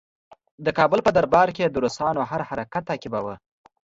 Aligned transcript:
د 0.65 0.67
کابل 0.77 0.99
په 1.03 1.11
دربار 1.17 1.47
کې 1.55 1.61
یې 1.63 1.69
د 1.71 1.75
روسانو 1.83 2.21
هر 2.31 2.41
حرکت 2.49 2.83
تعقیباوه. 2.89 3.35